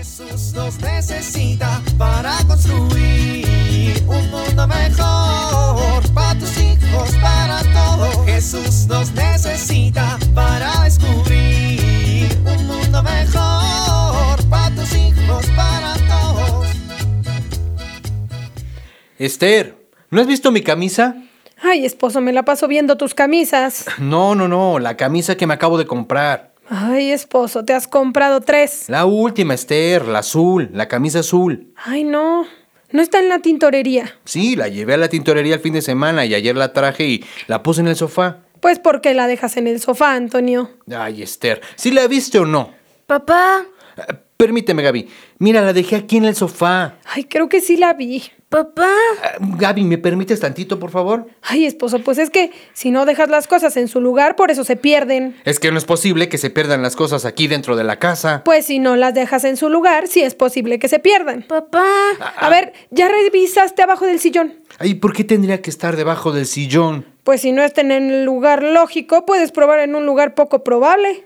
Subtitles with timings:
[0.00, 8.24] Jesús nos necesita para construir un mundo mejor para tus hijos, para todos.
[8.24, 16.66] Jesús nos necesita para descubrir un mundo mejor para tus hijos, para todos.
[19.18, 19.76] Esther,
[20.08, 21.14] ¿no has visto mi camisa?
[21.62, 23.84] Ay, esposo, me la paso viendo tus camisas.
[23.98, 26.49] No, no, no, la camisa que me acabo de comprar.
[26.72, 28.84] Ay, esposo, te has comprado tres.
[28.88, 31.72] La última, Esther, la azul, la camisa azul.
[31.76, 32.46] Ay, no.
[32.92, 34.14] No está en la tintorería.
[34.24, 37.24] Sí, la llevé a la tintorería el fin de semana y ayer la traje y
[37.48, 38.38] la puse en el sofá.
[38.60, 40.70] Pues ¿por qué la dejas en el sofá, Antonio?
[40.96, 42.72] Ay, Esther, ¿sí la viste o no?
[43.06, 43.64] Papá,
[43.96, 44.02] Eh,
[44.36, 45.08] Permíteme, Gaby.
[45.38, 46.94] Mira, la dejé aquí en el sofá.
[47.04, 48.22] Ay, creo que sí la vi.
[48.50, 48.92] Papá.
[49.22, 51.26] Ah, Gaby, ¿me permites tantito, por favor?
[51.40, 54.64] Ay, esposo, pues es que si no dejas las cosas en su lugar, por eso
[54.64, 55.40] se pierden.
[55.44, 58.42] Es que no es posible que se pierdan las cosas aquí dentro de la casa.
[58.44, 61.44] Pues si no las dejas en su lugar, sí es posible que se pierdan.
[61.48, 61.86] Papá.
[62.36, 64.54] A ver, ¿ya revisaste abajo del sillón?
[64.78, 67.06] Ay, ¿por qué tendría que estar debajo del sillón?
[67.24, 71.24] Pues si no están en el lugar lógico, puedes probar en un lugar poco probable.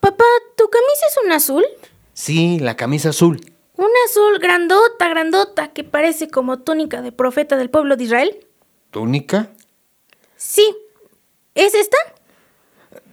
[0.00, 0.24] Papá,
[0.56, 1.64] ¿tu camisa es un azul?
[2.12, 3.40] Sí, la camisa azul.
[3.76, 8.46] Un azul grandota, grandota, que parece como túnica de profeta del pueblo de Israel.
[8.90, 9.50] ¿Túnica?
[10.36, 10.74] Sí.
[11.54, 11.98] ¿Es esta?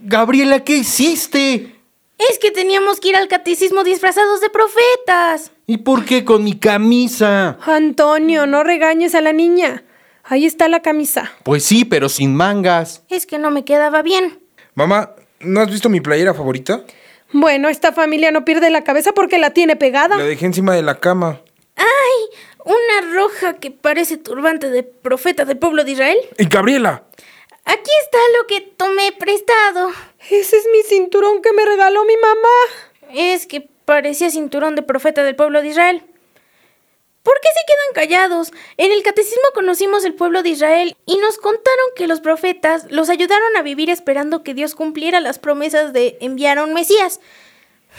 [0.00, 1.76] Gabriela, ¿qué hiciste?
[2.18, 5.52] Es que teníamos que ir al catecismo disfrazados de profetas.
[5.66, 7.58] ¿Y por qué con mi camisa?
[7.62, 9.84] Antonio, no regañes a la niña.
[10.24, 11.32] Ahí está la camisa.
[11.42, 13.02] Pues sí, pero sin mangas.
[13.08, 14.38] Es que no me quedaba bien.
[14.74, 16.84] Mamá, ¿no has visto mi playera favorita?
[17.32, 20.16] Bueno, esta familia no pierde la cabeza porque la tiene pegada.
[20.16, 21.40] La dejé encima de la cama.
[21.76, 22.38] ¡Ay!
[22.64, 26.18] Una roja que parece turbante de profeta del pueblo de Israel.
[26.38, 27.04] ¡Y Gabriela!
[27.64, 29.90] Aquí está lo que tomé prestado.
[30.28, 33.14] Ese es mi cinturón que me regaló mi mamá.
[33.14, 36.02] Es que parecía cinturón de profeta del pueblo de Israel.
[37.22, 38.52] ¿Por qué se quedan callados?
[38.78, 43.10] En el catecismo conocimos el pueblo de Israel y nos contaron que los profetas los
[43.10, 47.20] ayudaron a vivir esperando que Dios cumpliera las promesas de enviar a un Mesías.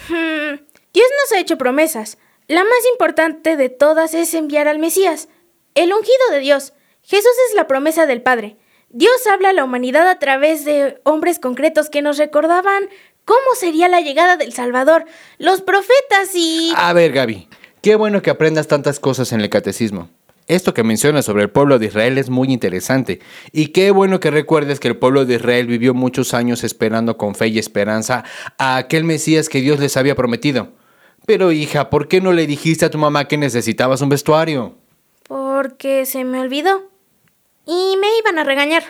[0.08, 0.56] Hmm,
[0.92, 2.18] Dios nos ha hecho promesas.
[2.48, 5.28] La más importante de todas es enviar al Mesías,
[5.74, 6.72] el ungido de Dios.
[7.02, 8.56] Jesús es la promesa del Padre.
[8.88, 12.90] Dios habla a la humanidad a través de hombres concretos que nos recordaban
[13.24, 15.06] cómo sería la llegada del Salvador,
[15.38, 16.72] los profetas y...
[16.76, 17.48] A ver, Gaby,
[17.82, 20.08] qué bueno que aprendas tantas cosas en el catecismo.
[20.48, 23.20] Esto que mencionas sobre el pueblo de Israel es muy interesante.
[23.52, 27.34] Y qué bueno que recuerdes que el pueblo de Israel vivió muchos años esperando con
[27.34, 28.24] fe y esperanza
[28.58, 30.72] a aquel Mesías que Dios les había prometido.
[31.26, 34.74] Pero hija, ¿por qué no le dijiste a tu mamá que necesitabas un vestuario?
[35.28, 36.90] Porque se me olvidó.
[37.64, 38.82] Y me iban a regañar.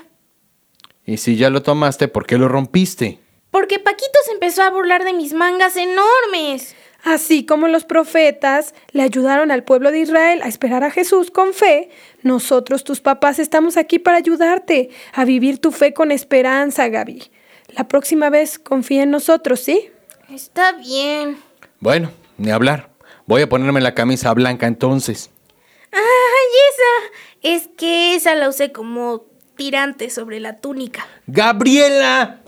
[1.04, 3.18] Y si ya lo tomaste, ¿por qué lo rompiste?
[3.50, 6.74] Porque Paquito se empezó a burlar de mis mangas enormes.
[7.04, 11.52] Así como los profetas le ayudaron al pueblo de Israel a esperar a Jesús con
[11.52, 11.90] fe,
[12.22, 17.30] nosotros, tus papás, estamos aquí para ayudarte a vivir tu fe con esperanza, Gaby.
[17.76, 19.90] La próxima vez confía en nosotros, ¿sí?
[20.32, 21.38] Está bien.
[21.80, 22.90] Bueno, ni hablar.
[23.26, 25.30] Voy a ponerme la camisa blanca entonces.
[25.90, 26.00] ¡Ay,
[26.70, 27.54] esa!
[27.54, 29.26] Es que esa la usé como
[29.56, 31.06] tirante sobre la túnica.
[31.26, 32.42] ¡Gabriela!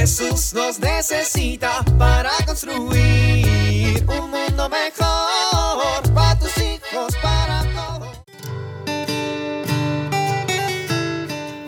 [0.00, 8.08] Jesús nos necesita para construir un mundo mejor para tus hijos, para todos.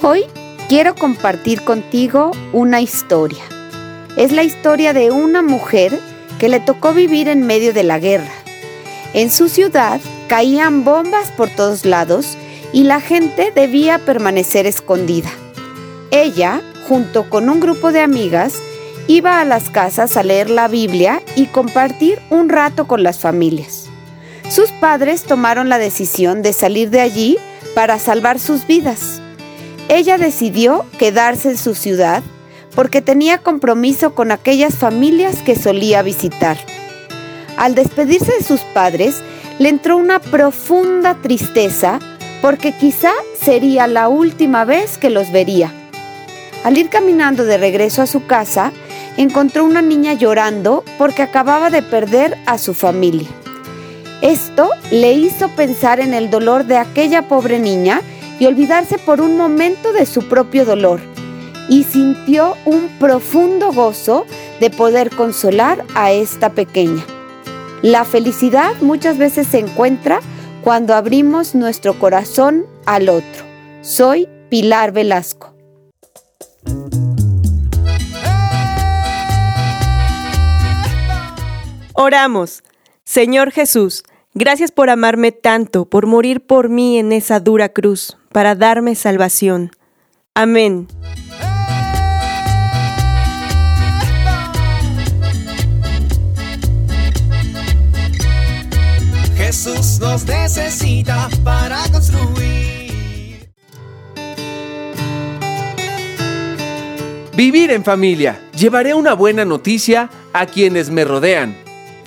[0.00, 0.24] Hoy
[0.70, 3.44] quiero compartir contigo una historia.
[4.16, 6.00] Es la historia de una mujer
[6.38, 8.32] que le tocó vivir en medio de la guerra.
[9.12, 12.38] En su ciudad caían bombas por todos lados
[12.72, 15.28] y la gente debía permanecer escondida.
[16.12, 18.58] Ella, junto con un grupo de amigas,
[19.06, 23.86] iba a las casas a leer la Biblia y compartir un rato con las familias.
[24.50, 27.38] Sus padres tomaron la decisión de salir de allí
[27.74, 29.22] para salvar sus vidas.
[29.88, 32.22] Ella decidió quedarse en su ciudad
[32.74, 36.58] porque tenía compromiso con aquellas familias que solía visitar.
[37.56, 39.22] Al despedirse de sus padres,
[39.58, 41.98] le entró una profunda tristeza
[42.42, 43.12] porque quizá
[43.42, 45.72] sería la última vez que los vería.
[46.64, 48.72] Al ir caminando de regreso a su casa,
[49.16, 53.28] encontró una niña llorando porque acababa de perder a su familia.
[54.20, 58.00] Esto le hizo pensar en el dolor de aquella pobre niña
[58.38, 61.00] y olvidarse por un momento de su propio dolor,
[61.68, 64.24] y sintió un profundo gozo
[64.60, 67.04] de poder consolar a esta pequeña.
[67.82, 70.20] La felicidad muchas veces se encuentra
[70.62, 73.44] cuando abrimos nuestro corazón al otro.
[73.80, 75.51] Soy Pilar Velasco.
[81.94, 82.62] Oramos.
[83.04, 84.04] Señor Jesús,
[84.34, 89.72] gracias por amarme tanto, por morir por mí en esa dura cruz, para darme salvación.
[90.34, 90.88] Amén.
[99.36, 102.72] Jesús nos necesita para construir.
[107.36, 108.40] Vivir en familia.
[108.56, 111.61] Llevaré una buena noticia a quienes me rodean.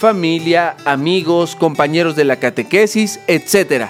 [0.06, 3.88] Familia, amigos, compañeros de la catequesis, etc.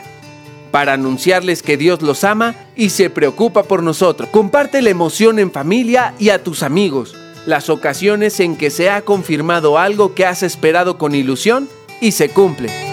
[0.71, 4.29] Para anunciarles que Dios los ama y se preocupa por nosotros.
[4.29, 7.13] Comparte la emoción en familia y a tus amigos.
[7.45, 11.67] Las ocasiones en que se ha confirmado algo que has esperado con ilusión
[11.99, 12.84] y se cumple.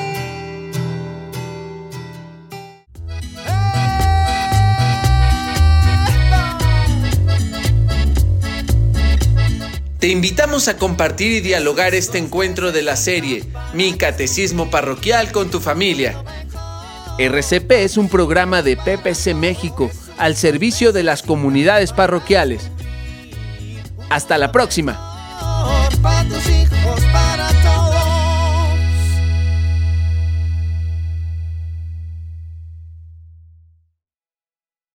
[10.02, 15.48] Te invitamos a compartir y dialogar este encuentro de la serie Mi Catecismo Parroquial con
[15.48, 16.24] tu familia.
[17.20, 22.68] RCP es un programa de PPC México al servicio de las comunidades parroquiales.
[24.10, 24.98] Hasta la próxima.